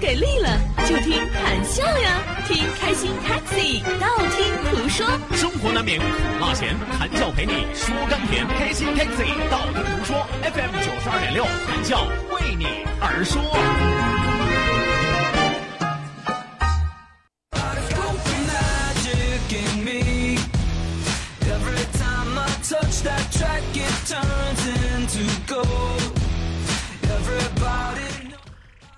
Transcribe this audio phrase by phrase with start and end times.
[0.00, 4.06] 给力了，就听谈笑呀，听开心 Taxi，道
[4.36, 5.06] 听途说。
[5.34, 6.06] 生活难免苦
[6.40, 8.46] 辣咸，谈笑陪你说甘甜。
[8.46, 13.42] 开心 Taxi，道听途说，FM 九十二点六，谈笑为你而说。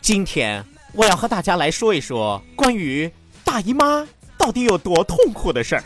[0.03, 3.11] 今天我要和大家来说一说关于
[3.45, 5.83] 大姨妈到底有多痛苦的事儿。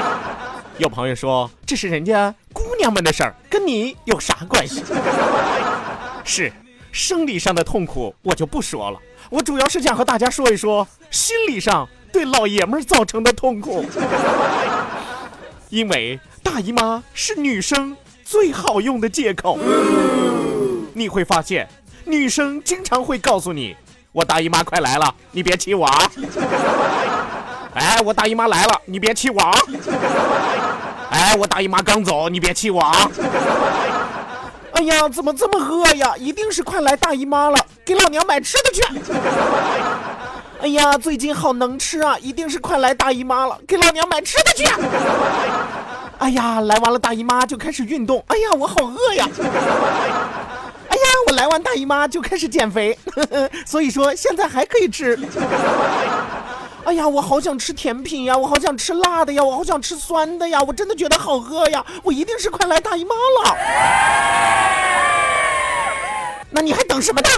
[0.78, 4.82] 有朋友说这是人家姑娘们的事儿，跟你有啥关系？
[6.24, 6.52] 是
[6.92, 8.98] 生理上的痛苦我就不说了，
[9.30, 13.84] 我主要是想和大家说一说心理上对老爷们造成的痛苦。
[15.68, 19.58] 因为大姨妈是女生最好用的借口，
[20.94, 21.68] 你会发现。
[22.06, 23.76] 女生经常会告诉你
[24.18, 26.10] ：“我大姨妈快来了，你别气我啊！”
[27.74, 29.56] 哎，我大姨妈来了，你别气我啊！
[31.10, 33.08] 哎，我大姨妈刚走，你别气我啊！
[34.72, 36.16] 哎呀，怎么这么饿呀？
[36.16, 38.82] 一定是快来大姨妈了，给老娘买吃的去！
[40.62, 44.64] 哎呀，最近好能吃啊，一定是快来大姨妈了，给老娘买吃的去！
[46.18, 49.28] 哎呀，来完了大姨妈就开始运动，哎呀，我好饿呀！
[50.88, 52.98] 哎呀我来完大姨妈就开始减肥，
[53.66, 55.18] 所以说现在还可以吃。
[56.84, 63.56] 哎呀，我好想吃甜品呀，我好想吃辣的呀，我好想吃酸的呀，我真的觉得好饿呀，我一定是快来大姨妈了。
[66.50, 67.28] 那你还等什么呢？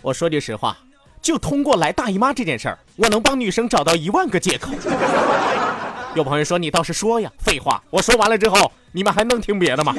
[0.00, 0.76] 我说句实话，
[1.20, 4.70] 就通过来大姨妈这件事儿，我能帮女生找到一万个借口。
[6.14, 9.92] 有朋友说你倒是说呀，废话，我说完了之后，你们还能听别的吗？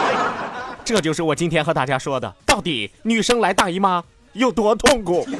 [0.84, 4.04] 这就是我今天和大家说的，到底女生来大姨妈
[4.34, 5.26] 有多痛苦？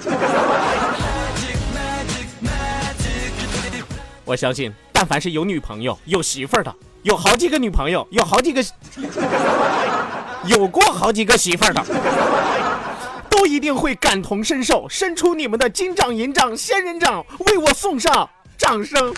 [4.24, 8.64] 我相信，但凡是有女朋友、有媳妇儿的，有好几个女朋友、有好几个，
[10.48, 11.84] 有过好几个媳妇儿的，
[13.28, 19.14] 都一定会感同身受，伸出你们的金掌、银掌、仙人掌，为我送上掌声。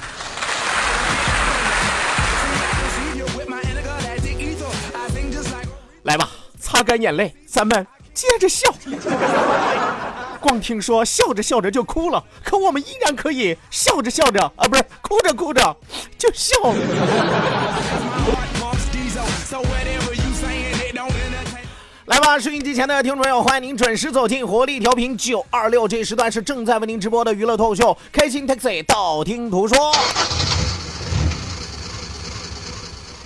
[6.11, 6.29] 来吧，
[6.59, 8.69] 擦干眼泪，咱们接着笑。
[10.43, 15.77] 光听说笑着笑着就哭了，可我们依然可以笑着笑着啊，不是哭着哭着
[16.19, 16.75] 就笑了。
[22.07, 29.93] 来吧，收音机前的听众朋友，欢迎您准时走进活力调频九二六，这时段是正在为您直播的娱乐脱口秀《开心 Taxi》，道听途说。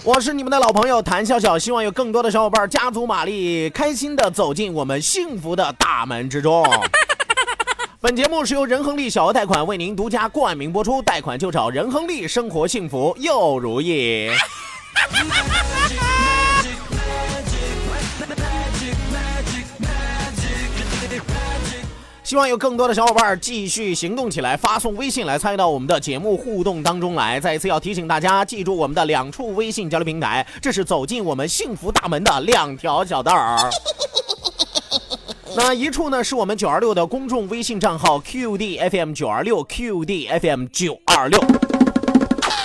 [0.05, 6.63] 我是你们的老朋友谭笑笑，希望有更多的小伙伴加足马力，开心的走进我们幸福的大门之中。
[8.03, 14.29] 本节目是由仁恒利小额贷款为您独家冠名播出，贷款就找仁恒利，生活幸福又如意。
[22.35, 27.39] 希望有更多的小伙伴继续行动起来，发送微信来参与到我们的节目互动当中来。
[27.39, 33.71] 再一次要提醒大家，记住我们的两处微信交流平台，这是走进我们幸福大门的两条小道儿。
[35.55, 41.41] 那一处呢，是我们九二六的公众微信账号 QDFM 九二六 QDFM 九二六。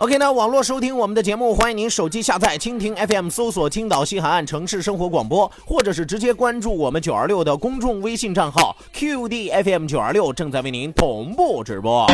[0.00, 12.06] OK，那网络收听我们的节目，欢迎您手机下载蜻蜓 FM，搜索青岛西海岸城市生活广播，或者是直接关注我们九二六的公众微信账号 QDFM 九二六，正在为您同步直播。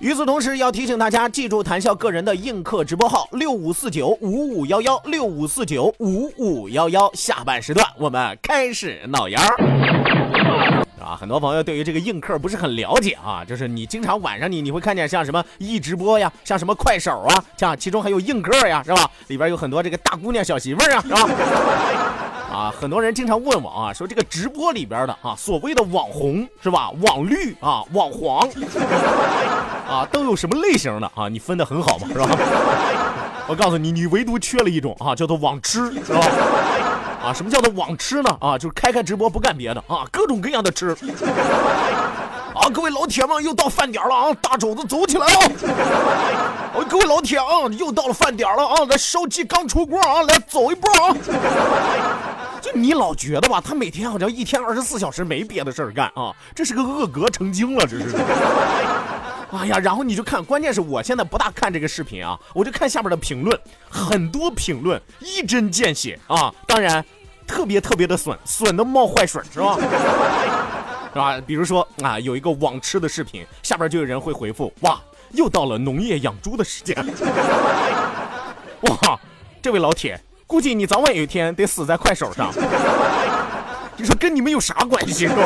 [0.00, 10.79] 与此同时，要提醒大家记住谈笑个人的映客直播号六五四九五五幺幺六五四九五五幺幺，下半时段我们开始闹烟儿。
[11.10, 19.10] 啊，很多朋友对于这个映客不是很了解啊，就是你经常晚上你你会看见像什么易直播呀，像什么快手啊，像其中还有映客呀，是吧？
[19.26, 21.28] 里边有很多这个大姑娘小媳妇儿啊，是吧？
[22.48, 26.90] 啊，很多人经常问我啊，说这个直播里边的啊，所谓的网红是吧？
[27.02, 28.48] 网绿啊，网黄
[29.88, 31.28] 啊，都有什么类型的啊？
[31.28, 32.28] 你分的很好嘛，是吧？
[33.50, 36.20] 我告诉你，你唯独缺了一种啊，叫做网痴， 是吧？
[37.20, 38.30] 啊，什么叫做网吃呢？
[38.40, 40.90] 啊，就是开开直播不干别的啊，各种各样的吃。
[42.54, 45.40] 啊，各位老铁们，又到饭点了啊，大肘子走起来了。
[46.74, 51.16] 哦，各位老铁啊，又到了饭点了啊，来烧鸡刚出锅啊，来走一波啊。
[52.60, 58.14] 就你老觉得吧，他每天好像一天二十四小时没别的事儿干啊，这是个恶格成精了，这是。
[59.52, 63.58] 哎呀，然后你就看，关键是我现在不大看这个视频啊，我就看下边的评论，
[63.88, 67.04] 很多评论一针见血啊，当然
[67.46, 69.76] 特别特别的损，损的冒坏水是吧？
[71.12, 71.40] 是吧？
[71.44, 75.00] 比如说啊，有一个网吃的视频，下边就有人会回复，哇，
[75.32, 76.96] 又到了农业养猪的时间，
[78.82, 79.18] 哇，
[79.60, 82.52] 这位老铁，估计你早晚有一天得死在快手上，
[83.98, 85.42] 你说跟你们有啥关系是吧？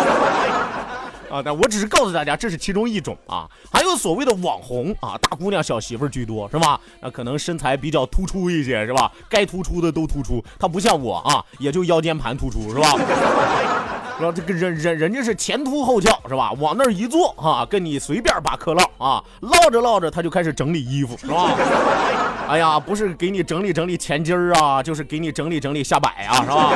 [1.34, 6.78] 啊，但我只是告诉大家，这是其中一种啊，还有所谓的网红啊，大姑娘小媳妇居多是吧？
[7.00, 9.10] 那可能身材比较突出一些是吧？
[9.28, 12.94] 该突出的都突出，他不像我啊，也就腰间盘突出是吧？
[14.16, 16.52] 然后这个人人人家是前凸后翘是吧？
[16.60, 21.50] 往那儿一坐啊，跟你随便把嗑唠啊，唠着唠着他就开始整理衣服是吧？
[22.46, 26.72] 哎呀，不是给你整理整理前襟儿啊，就是给你整理整理下摆啊，是吧？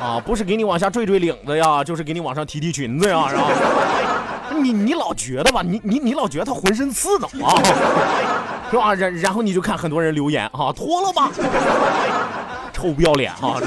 [0.00, 3.44] 啊，不是给你往下坠坠领子呀， 就是给你往上提提裙子呀，是吧？
[4.60, 7.62] 你你老觉得吧，你你你老觉得他浑身刺挠啊，
[8.70, 8.94] 是吧？
[8.94, 11.30] 然然后你就看很多人留言啊，脱了吧，
[12.72, 13.58] 臭不要脸哈。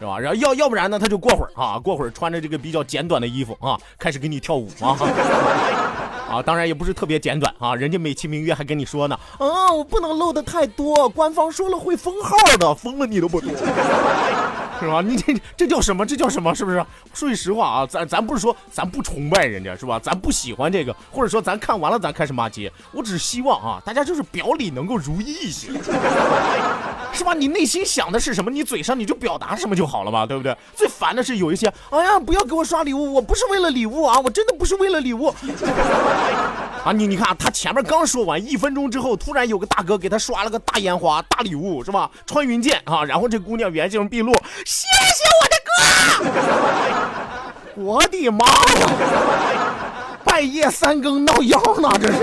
[0.00, 0.18] 是吧？
[0.18, 4.96] 然后要要不然呢，他就过会儿啊，过会儿穿着这个比较简短的衣服啊，开始给你跳舞啊。
[6.30, 13.50] 啊，当然也不是特别简短啊，人家美其名曰还跟你说呢，啊，我不能露的太多，官方说了会封号的，封了你都不多，
[14.80, 15.00] 是吧？
[15.00, 16.06] 你这这叫什么？
[16.06, 16.54] 这叫什么？
[16.54, 16.84] 是不是？
[17.12, 19.98] 说句实话啊，咱咱不是说咱不崇拜人家，是吧？
[19.98, 25.68] 咱不喜欢这个，或者说咱看完了咱开始骂街，我只是希望啊，大家就是表里能够如一一些，
[27.12, 27.34] 是吧？
[27.34, 30.56] 你内心想的是什么，你嘴上你就表达什么就好了嘛，对不对？
[30.74, 35.34] 最烦的是有一些，哎呀，不要给我刷礼物，我不是为了礼物啊，我真的不是为了礼物。
[36.84, 42.10] 啊，你你看，他前面刚说完，一分钟之后，突然有个大哥给他刷了个大烟花、大礼物，是吧？
[42.26, 44.32] 穿云箭啊，然后这姑娘原形毕露，
[44.70, 44.86] 谢
[45.16, 45.72] 谢我的哥！
[47.76, 48.52] 我的妈呀！
[50.22, 52.18] 半夜三更闹妖呢，这是。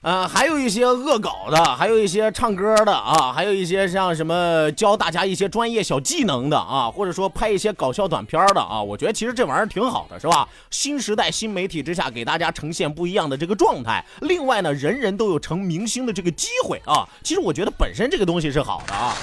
[0.00, 10.48] 呃，还有一些恶搞的，还有一些唱歌的啊，还有一些像什么教大家一些专业小技能的啊，或者说拍一些搞笑短片的啊，我觉得其实这玩意儿挺好的，是吧？
[10.70, 14.04] 新时代新媒体之下，给大家呈现不一样的这个状态。
[14.20, 17.08] 另外呢，人人都有成明星的这个机会啊。
[17.24, 19.14] 其实我觉得本身这个东西是好的啊。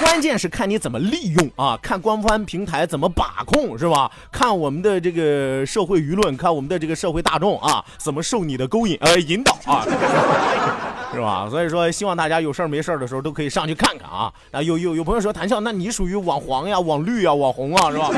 [0.00, 4.10] 关键是看你怎么利用啊，看官方平台怎么把控是吧？
[4.32, 9.84] 看我们的这个社会舆论，看我们的这个社会大众啊，怎么受你的勾引呃引导啊，
[11.12, 11.46] 是吧？
[11.50, 14.32] 所以说，希望大家有事儿没事儿的时候都可以上去看看啊。
[14.52, 18.10] 啊，有有有朋友说谭笑，那你属于网黄呀、网绿啊、网红啊是吧？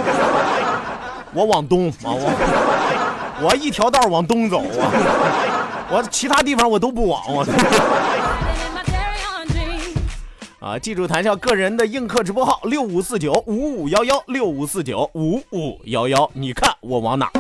[1.34, 4.88] 我往东啊，我我一条道往东走啊，
[5.90, 7.44] 我其他地方我都不往我。
[10.66, 17.30] 啊，记住谭笑个人的映客直播号六五四九五五幺幺六五四九五五幺幺，你看我往哪？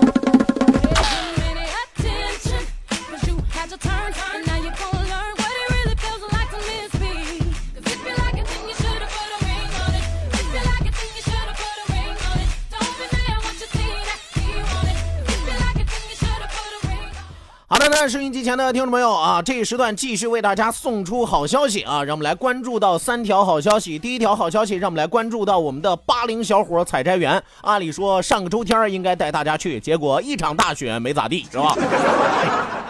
[17.86, 23.96] 好的，那收音机前的听众朋友啊，这一时段继续为大家送出好消息啊，让我们来关注到三条好消息。
[23.96, 27.40] 第一条好消息，让我们来关注到我们的八零小伙采摘园。
[27.60, 31.76] 按理说上个周天应该带大家去，结果一场大雪没咋地，是吧？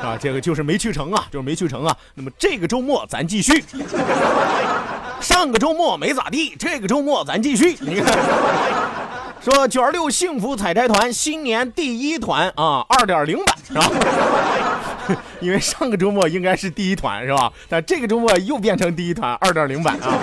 [0.03, 1.95] 啊，这个就是没去成啊，就是没去成啊。
[2.15, 3.63] 那么这个周末咱继续。
[5.21, 7.77] 上个周末没咋地，这个周末咱继续。
[7.81, 8.86] 你看。
[9.53, 15.17] 说九二六幸福采摘团新年第一团啊，二点零版是吧？
[15.41, 17.53] 因为上个周末应该是第一团是吧？
[17.69, 20.19] 但这个周末又变成第一团二点零版啊。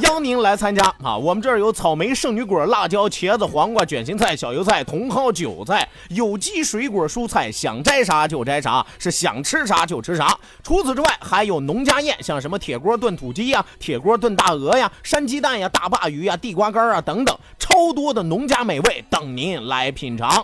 [0.00, 1.16] 邀您来参加啊！
[1.16, 10.38] 我们这儿有草莓、圣女果、辣椒、茄子、黄瓜、卷心菜、小油菜、茼蒿、韭菜，有机水果、蔬菜，想摘啥就摘啥，是想吃啥就吃啥。
[10.62, 20.42] 除此之外，还有农家宴，像什么铁锅炖土鸡呀、铁锅炖大鹅呀、山鸡蛋呀、大鲅鱼呀、地瓜干啊等等，超多的农家美味等您来品尝。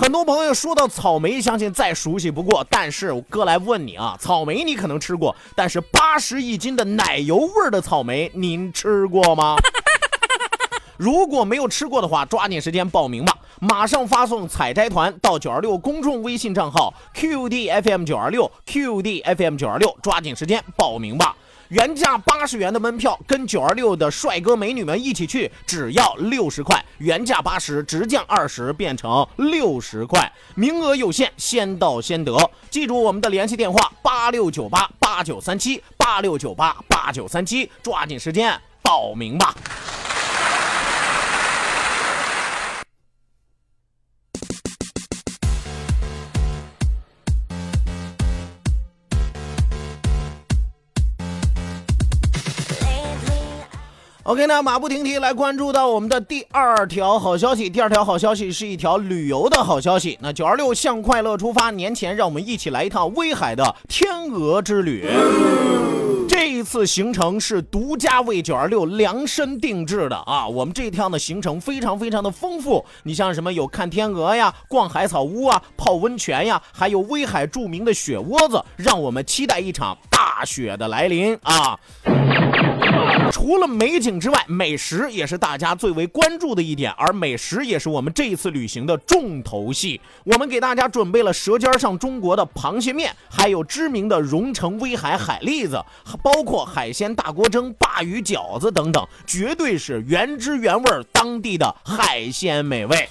[0.00, 2.66] 很多朋友说到草莓，相信再熟悉不过。
[2.70, 9.56] 但是哥来问你啊，草莓你可能吃过，但是八十一斤的奶油味儿的草莓，您吃过吗？
[10.96, 13.36] 如果没有吃过的话，抓紧时间报名吧！
[13.60, 21.36] 马上发送采摘团到九二六公众微信账号 QDFM 九二六 QDFM 九二六，抓紧时间报名吧！
[21.70, 26.84] 原价八十元的门票，跟九二六的帅哥美女们一起去，只要六十块。
[26.98, 30.30] 原价八十，直降二十，变成六十块。
[30.56, 32.36] 名额有限，先到先得。
[32.70, 39.54] 记住我们的联系电话：八六九八八九三七，八六九八八九三七，抓紧时间报名吧。
[54.30, 57.68] OK，那马不停蹄来关注到我们的第二条好消息。
[57.68, 60.16] 第二条好消息是一条旅游的好消息。
[60.22, 65.04] 那九二六向快乐出发，年前让我们一起来一趟威海的天鹅之旅。
[66.60, 70.46] 一次行程是独家为九二六量身定制的啊！
[70.46, 72.84] 我们这一趟的行程非常非常的丰富。
[73.04, 81.80] 你像什么有看天鹅呀、逛海草屋啊、泡温泉呀，还有威海著名的雪窝子，让我们期待一场大雪的来临啊！
[83.32, 89.98] 除了美景之外，美食也是大家最为关注的一点，而美食也是我们这一次旅行的重头戏。
[90.24, 95.80] 我们给大家准备了舌尖上中国的螃蟹面，还有知名的荣成威海海蛎子，
[96.22, 103.08] 包括海鲜大锅蒸、鲅鱼饺子等等，绝对是原汁原味当地的海鲜美味。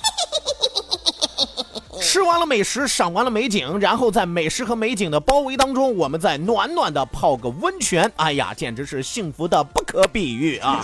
[2.02, 10.82] 吃完了美食，赏完了美景，然后在美食和美景的包围当中，我们再暖暖的泡个温泉，哎呀，简直是幸福的不可比喻啊！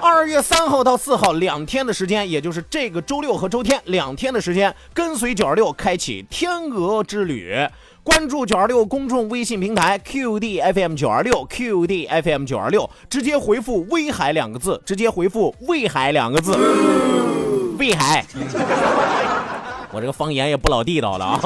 [0.00, 7.56] 二月三号到四号两天的时间，也就是这个周六和周天两天的时间，跟随九二六开启天鹅之旅。
[8.04, 16.52] 关注九二六公众微信平台 QDFM 九二六 QDFM 九二六，直接回复“威海”两个字，直接回复“威海”两个字，
[17.78, 18.24] 威海。
[19.92, 21.38] 我这个方言也不老地道了啊！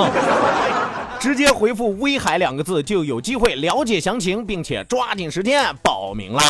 [1.20, 6.42] 直接回复“威海”两个字，就有机会了解详情，并且抓紧时间报名啦！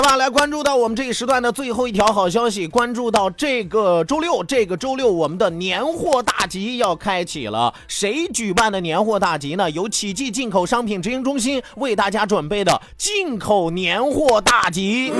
[0.00, 2.66] 来吧，来关注到我们这一时段的最后一条好消息。
[2.66, 7.74] 关注到这个周六，这个周六我们的年货大集要开启了。
[7.86, 9.70] 谁举办的年货大集呢？
[9.70, 15.12] 由奇迹进口商品直营中心为大家准备的进口年货大集。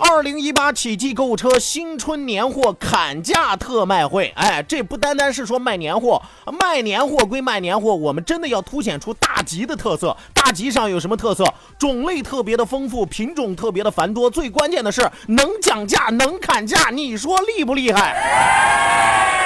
[0.00, 6.22] 二零一八奇迹购物车新春年货砍价特卖会，哎，这不单单是说卖年货，
[6.58, 10.16] 卖年货归卖年货，我们真的要凸显出大集的特色。
[10.32, 11.44] 大集上有什么特色？
[11.78, 19.39] 种类特别的丰富，品种特别的繁多，最关键的是能讲价，能砍价，你说厉不厉害？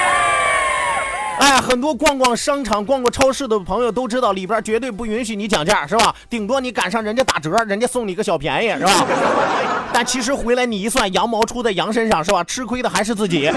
[1.39, 6.15] 哎，很多逛逛商场、逛过超市的朋友都知道，里边绝对不允许你讲价，是吧？
[6.31, 9.07] 顶多你赶上人家打折，人家送你个小便宜，是吧？
[9.93, 12.43] 但其实回来你一算，羊毛出在羊身上，是吧？
[12.45, 13.51] 吃亏的还是自己。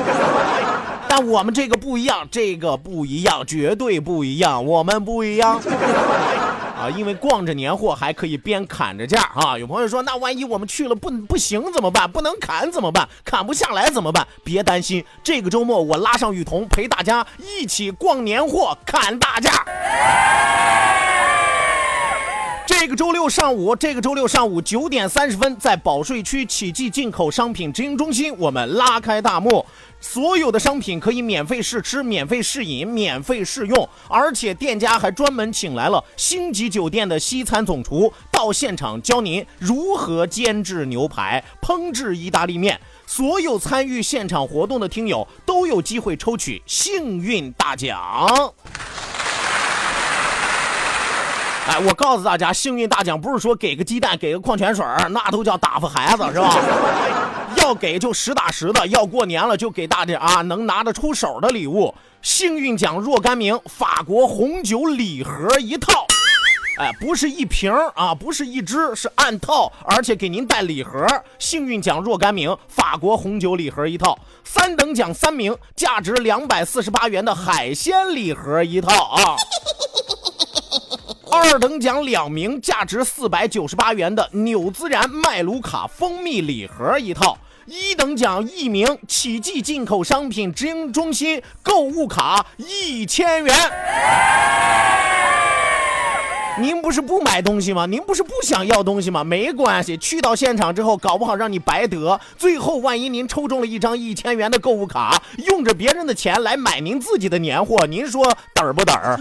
[1.07, 5.60] 但我们这个不一样，这个不一样，绝对不一样，我们不一样。
[6.77, 9.57] 啊，因为逛着年货还可以边砍着价啊！
[9.57, 12.10] 有朋友说，那万一我们去了不不行怎么办？
[12.10, 13.10] 不能砍怎么办？
[13.25, 14.27] 砍不下来怎么办？
[14.43, 19.65] 别担心，这个周末我拉上雨桐陪大家一起逛年货，砍大价。
[22.68, 29.66] 这个周六上午，这个周六上午九点三十分，在保税区启记进口商品直营中心，我们拉开大幕。
[30.02, 42.78] 所有的商品可以免费试吃、免费试饮、免费试用，而且店家还专门请来了星级酒店的西餐总厨到现场教您如何煎制牛排、烹制意大利面。
[43.06, 48.54] 所有参与现场活动的听友都有机会抽取幸运大奖。
[51.68, 56.56] 哎，我告诉大家，幸运大奖不是说给个鸡蛋、给个矿泉水那都叫打发孩子，是吧？
[57.58, 61.94] 要给就实打实的，要过年了就给大家啊能拿得出手的礼物。
[62.22, 66.06] 幸运奖若干名，法国红酒礼盒一套，
[66.80, 71.06] 哎，不是一瓶啊，不是一支，是按套，而且给您带礼盒。
[71.38, 79.36] 幸运奖若干名，法国红酒礼盒一套；三等奖三名，价值两百四十八元的海鲜礼盒一套啊。
[81.38, 93.56] 二等奖两名，价值四百九十八元的纽孜然麦卢卡蜂蜜礼盒一套；一等奖一名，奇迹进口商品直营中心购物卡一千元。
[96.60, 97.86] 您不是不买东西吗？
[97.86, 99.24] 您不是不想要东西吗？
[99.24, 102.20] 没关系，去到现场之后，搞不好让你白得。
[102.36, 108.25] 最后，万一您抽中了一张一千元的购物卡，用着别人的钱来买您自己的年货，您说
[108.56, 109.20] 嘚儿不嘚儿？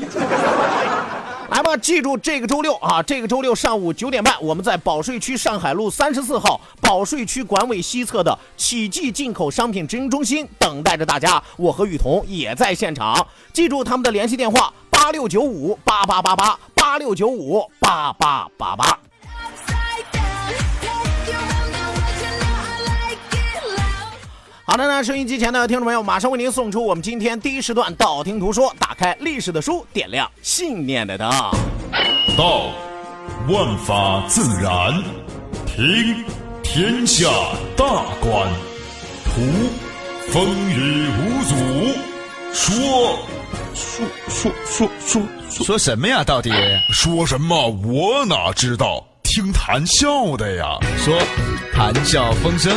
[1.49, 11.41] 来吧，记住这个周六啊，这个周六上午九点半，我们在保税区上海路三十四号保税区管委西侧的启记进口商品直营中心等待着大家。
[11.57, 18.99] 我和雨桐也在现场，记住他们的联系电话：八六九五八八八八八六九五八八八八。
[24.68, 31.30] 好的呢，收音机前的听众朋友，马上为您送出我们今天第一时段道听途说，打开历史的书，点亮信念的灯。
[32.37, 32.66] 道，
[33.49, 34.92] 万法自然；
[35.66, 36.25] 听，
[36.64, 37.28] 天下
[37.76, 37.87] 大
[38.20, 38.50] 观；
[39.26, 39.40] 图，
[40.32, 41.54] 风雨无阻；
[42.52, 43.18] 说，
[43.73, 46.25] 说说说说说什么呀？
[46.25, 46.50] 到底
[46.92, 47.68] 说什么？
[47.68, 49.05] 我哪知道？
[49.37, 50.78] 听谈笑的呀。
[50.97, 51.14] 说，
[51.71, 52.75] 谈笑风生，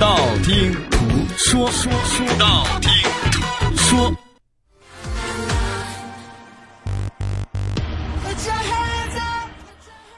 [0.00, 0.96] 道听途
[1.36, 2.90] 说，说说道听
[3.30, 4.14] 途说。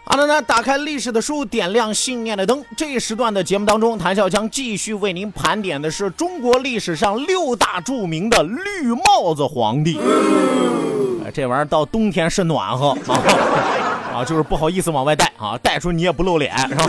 [0.04, 2.64] 好的呢，打开历史的书，点亮信念的灯。
[2.76, 9.98] 这一时段的节目当中，谭笑将继续为您盘点的是中国历史上六大著名的绿帽子皇帝。
[11.24, 13.20] 哎这玩意儿到冬天是暖和啊
[14.14, 16.84] 啊，就是不好意思往外带啊，带出你也不露脸，是吧？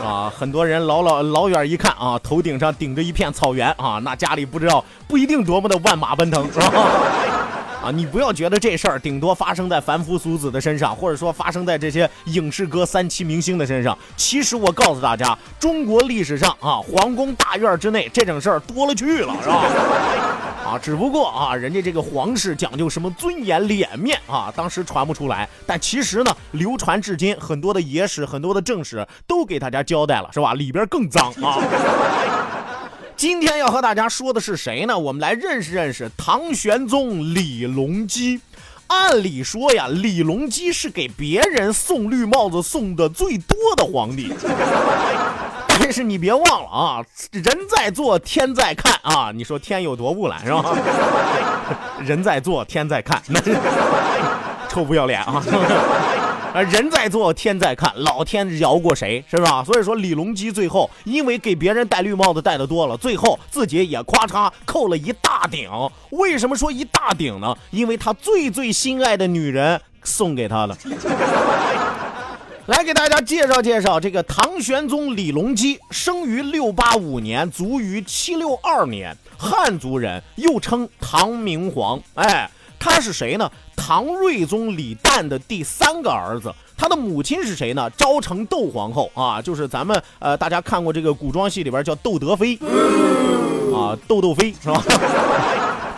[0.04, 6.70] 啊，很多人老老老远一看啊，头顶上顶着一片草原啊，那家里不知道不一定多么的万马奔腾，是吧？
[7.82, 13.96] 啊，你不要觉得这事儿顶多发生在凡夫俗子的身上，或者说发生在这些影视歌三栖明星的身上。
[14.16, 19.64] 其实我告诉大家，中国历史上啊，皇宫大院之内这种事儿多了去了，是吧？
[20.66, 30.54] 啊，只不过啊，人家这个皇室讲究什么尊严脸面啊，当时传不出来，但其实呢，流传至今，很多的野史、很多的正史都给大家交代了，是吧？
[30.54, 31.62] 里边更脏啊。
[33.16, 34.98] 今天要和大家说的是谁呢？
[34.98, 38.40] 我们来认识认识唐玄宗李隆基。
[38.88, 44.32] 按理说呀，李隆基是给别人送绿帽子送的最多的皇帝。
[45.78, 49.30] 但是你别忘了啊，人在做天在看啊！
[49.34, 50.64] 你说天有多不懒是吧？
[52.04, 53.40] 人在做天在看，那
[54.68, 55.42] 臭不要脸啊！
[56.70, 59.62] 人在做天在看，老天饶过谁是吧？
[59.64, 65.68] 所以说李隆基最后因为给别人戴绿帽子戴的多了，最后自己也咔嚓扣了一大顶。
[66.10, 67.54] 为什么说一大顶呢？
[67.70, 70.76] 因为他最最心爱的女人送给他了。
[72.66, 82.00] 来给大家介绍介绍这个唐玄宗李隆基，生于六八五年，卒于七六二年，汉族人，又称唐明皇。
[82.14, 83.48] 哎，他是谁呢？
[83.76, 86.52] 唐睿宗李旦的第三个儿子。
[86.76, 87.88] 他的母亲是谁呢？
[87.90, 92.58] 昭成窦皇后啊，就是咱们呃大家看过这个古装戏里边叫窦德妃
[93.72, 94.82] 啊，窦窦妃是吧？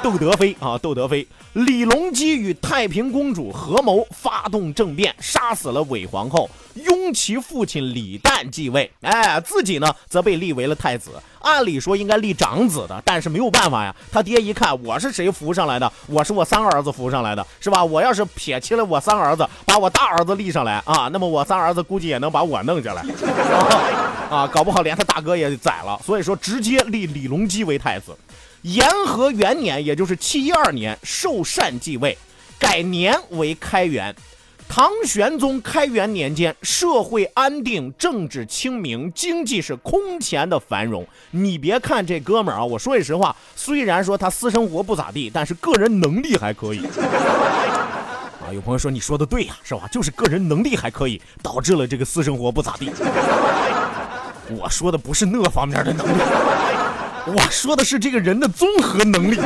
[0.01, 8.91] 窦德妃啊，窦德妃，李隆基与太平公主合谋发动政变，杀死了韦皇后，拥其父亲李旦继位。
[9.01, 11.11] 哎，自己呢则被立为了太子。
[11.41, 13.95] 按理说应该立长子的，但是没有办法呀。
[14.13, 15.93] 他爹一看，我是谁扶上来的？
[16.07, 17.85] 我是我三儿子扶上来的，是吧？
[17.85, 23.03] 我要是撇弃了我三儿子，把我大儿子立上来啊，那么我三儿子估计也能把我弄下来
[24.31, 26.01] 啊，搞不好连他大哥也宰了。
[26.05, 28.17] 所以说，直接立李隆基为太子。
[28.63, 32.17] 延和元年，也就是七一二年，受善继位，
[32.59, 34.15] 改年为开元。
[34.69, 41.07] 唐玄宗开元年间，社会安定，政治清明，经济是空前的繁荣。
[41.31, 46.81] 你别看这哥们儿啊，我说句实话，虽然说他私生活不咋地，但是个人能力还可以。
[46.85, 49.89] 啊，有朋友说你说的对呀，是吧？
[49.91, 52.91] 就是个人能力还可以，导致了这个私生活不咋地。
[54.51, 56.21] 我说的不是那方面的能力。
[57.35, 59.39] 我说的是这个人的综合能力，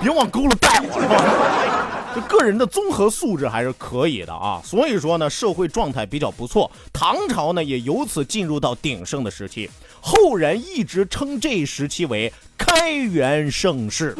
[0.00, 2.22] 别往沟里带我是吧？
[2.28, 14.16] 个人的综合素质还是可以的啊，所以说呢，社会状态比较不错，唐朝呢也由此进入到鼎盛的时期，后人一直称这时期为开元盛世。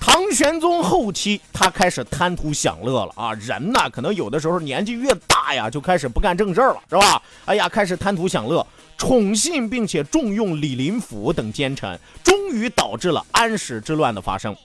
[0.00, 3.32] 唐玄宗后期，他开始贪图享乐了啊！
[3.34, 7.20] 人呢，可能有的时候年纪越大呀，就开始不干正事儿了，是吧？
[7.44, 8.66] 哎呀，开始贪图享乐，
[8.98, 14.56] 宠信并且重用李林甫等奸臣，终于导致了安史之乱的发生，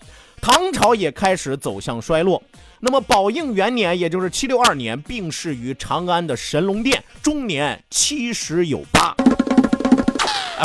[0.41, 2.41] 唐朝也开始走向衰落。
[2.79, 9.15] 那么宝应元年，也就是七六二年，病逝于长安的神龙殿，终年七十有八。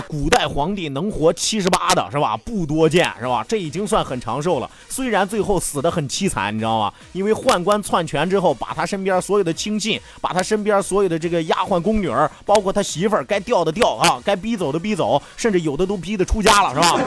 [0.02, 2.36] 古代皇帝能活七十八的是吧？
[2.36, 3.44] 不多见是吧？
[3.48, 4.70] 这已经算很长寿了。
[4.88, 6.92] 虽然最后死的很凄惨，你知道吗？
[7.12, 17.00] 因为宦官篡权之后，把他身边所有的亲信，把他身边所有的这个丫鬟宫女儿，包括他媳妇儿，该调的调啊，该逼走的逼走，甚至有的都逼得出家了，是吧？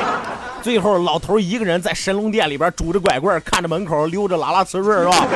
[0.62, 5.26] 最后老头一个人在神龙殿里边拄着拐棍，看着门口溜着拉拉瓷瑞，是吧？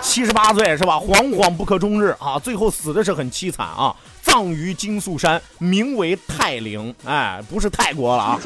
[0.00, 0.94] 七十八岁是吧？
[0.94, 2.38] 惶惶不可终日啊！
[2.38, 3.94] 最后死的是很凄惨啊。
[4.22, 6.94] 葬于金粟山，名为泰陵。
[7.04, 8.40] 哎，不是泰国了啊，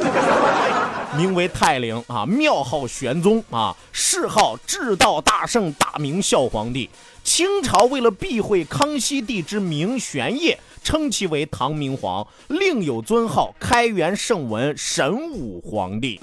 [1.17, 2.25] 名为泰陵啊。
[2.27, 6.89] 庙号玄宗啊，谥号至道大圣大明孝皇帝。
[7.23, 16.21] 清朝为了避讳康熙帝之名玄烨，称其为唐明皇，另有尊号开元圣文神武皇帝。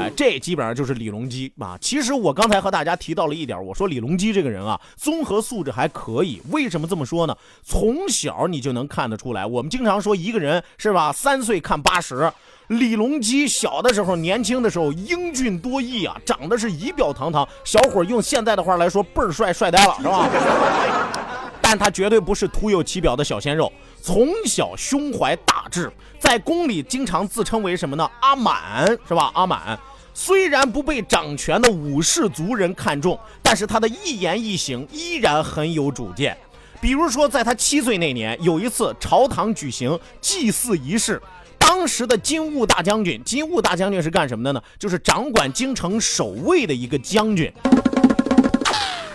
[0.00, 1.76] 哎，这基本上就是李隆基啊。
[1.80, 6.40] 其实我刚才和大家提到了一点，我说李隆基这个人啊，综合素质还可以。
[6.50, 7.36] 为什么这么说呢？
[7.62, 9.44] 从小你就能看得出来。
[9.44, 12.32] 我们经常说一个人是吧，三岁看八十。
[12.68, 20.28] 李隆基小的时候，年轻的时候英俊多义啊，长得是仪表堂堂，小伙用现在的话来说，倍儿帅，帅呆了，是吧？
[21.60, 28.08] 但他绝对不是徒有其表的小鲜肉，从小胸怀大志，在宫里经常自称为什么呢？
[28.20, 29.30] 阿满是吧？
[29.34, 29.78] 阿满。
[30.12, 36.36] 虽然不被掌权的武士族人看重，但是他的一言一行依然很有主见。
[36.80, 41.20] 比如说，在他七岁那年，有一次朝堂举行祭祀仪式，
[41.58, 44.62] 当时的金兀大将军，金兀大将军是干什么的呢？
[44.78, 47.52] 就是掌管京城守卫的一个将军。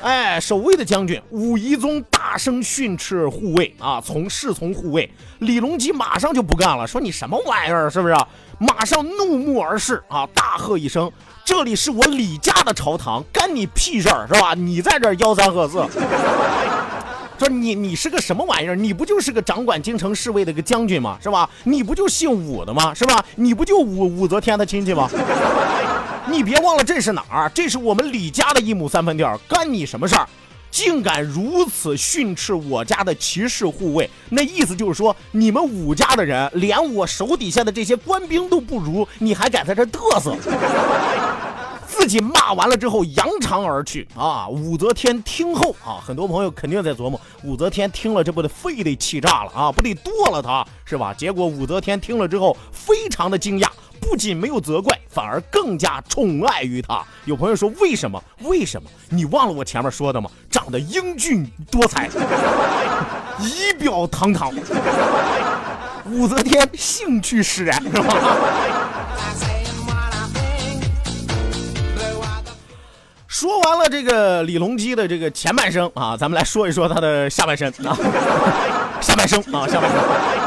[0.06, 5.12] 哎，守卫的将军武夷宗大声训斥护卫啊，从侍从护卫。
[5.40, 8.16] 李隆基马上就不干了，说你什么玩意儿，是不是？
[8.60, 11.12] 马上怒目而视啊，大喝一声
[11.44, 14.54] ：“这里是我李家的朝堂，干你屁事儿是吧？
[14.54, 15.84] 你在这儿吆三喝四，
[17.40, 18.76] 说你你是个什么玩意儿？
[18.76, 21.18] 你不就是个掌管京城侍卫的一个将军吗？
[21.20, 21.50] 是吧？
[21.64, 22.94] 你不就姓武的吗？
[22.94, 23.26] 是吧？
[23.38, 25.10] 你不就武武则天的亲戚吗？
[26.28, 27.50] 你别忘了这是哪儿？
[27.54, 30.28] 这是我们李家的一亩三分地儿，干你什么事儿？”
[30.72, 40.36] 竟敢如此训斥我家的骑士护卫，那意思就是说，你们武家的人连我手底下的这些官兵都不如，你还敢在这嘚瑟？
[41.88, 44.50] 自己骂完了之后，扬长而去啊！
[44.50, 51.14] 武则天听后啊，很多朋友肯定在琢磨，武则天听了这不得肺得气炸了啊，不得剁了他是吧？
[51.14, 53.70] 结果武则天听了之后，非常的惊讶。
[54.02, 57.02] 不仅没有责怪，反而更加宠爱于他。
[57.24, 58.22] 有朋友说：“为什么？
[58.42, 58.90] 为什么？
[59.08, 60.30] 你忘了我前面说的吗？
[60.52, 62.10] 长得英俊多才，
[63.40, 64.52] 仪表堂堂。”
[66.12, 68.14] 武则天兴趣使然，是吧？
[73.28, 77.98] 说完了这个李隆基的这个前半生啊，咱们来说一说他的下半身啊，
[79.02, 80.45] 下半生啊，下半生。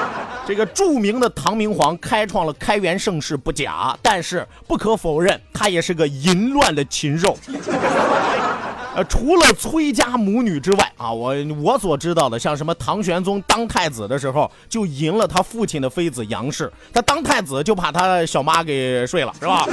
[0.49, 7.37] 这个著名的唐明皇开创了开元盛世不假，但是不可否认，他也是个淫乱的禽兽。
[8.97, 19.67] 呃，除了崔家母女之外啊，我我所知道的，像什么唐玄宗当太子的时候就淫了他父亲的妃子杨氏，他当太子就把他小妈给睡了，是吧？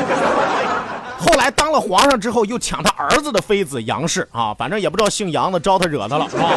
[1.17, 6.49] 后来当了皇上之后又抢他儿子的妃子杨氏啊，反正也不知道姓杨的招他惹他了，是吧？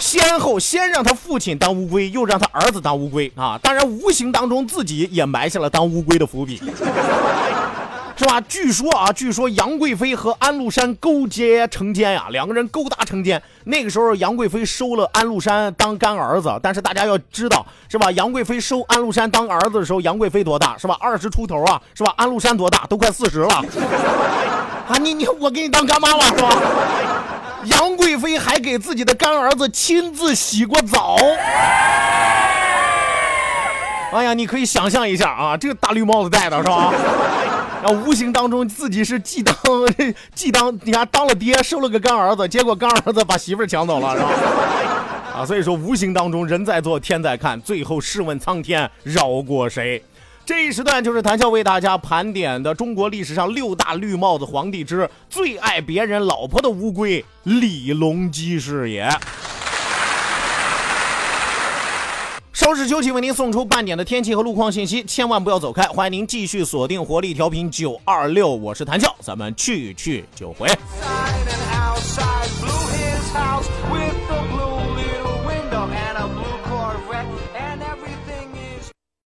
[0.00, 3.58] 先后先让他父亲当乌龟，又让他儿子当乌龟啊！
[3.62, 6.56] 当然，无形当中自己也埋下了当乌龟的伏笔，
[8.16, 8.40] 是吧？
[8.48, 13.40] 据说啊，据说杨贵妃和安禄山勾结成奸呀，两个人勾搭成奸。
[13.64, 18.10] 那个时候，杨贵妃收了安禄山当干儿子，但是大家要知道，是吧？
[18.12, 20.76] 杨贵妃收安禄山当儿子的时候，杨贵妃多大？
[20.78, 20.96] 是吧？
[20.98, 22.12] 二十出头啊，是吧？
[22.16, 22.86] 安禄山多大？
[22.88, 23.48] 都快四十了
[24.88, 24.96] 啊！
[24.98, 26.48] 你你我给你当干妈了，是吧？
[27.64, 31.16] 杨贵妃还给自己的干儿子亲自洗过澡。
[34.12, 36.92] 哎呀，你可以想象一下啊，这个大绿帽子戴的是吧？
[37.82, 39.54] 然后无形当中自己是既当
[40.34, 44.28] 既当，你看当了爹，收了个干儿子，结果干儿子把媳妇抢走了，是吧？
[45.40, 50.02] 啊，所以说无形当中人在做天在看，最后试问苍天饶过谁？
[50.44, 59.08] 这一时段就是谭笑为大家盘点的中国历史上六大绿帽子皇帝之最爱别人老婆的乌龟李隆基是也。
[62.52, 70.68] 收拾休息为您送出半点的天气和路况信息，千万不要走开，欢迎您继续锁定活力调频九二六，我是谭笑，咱们去去就回。